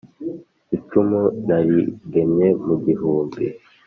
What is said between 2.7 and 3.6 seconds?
gihumbi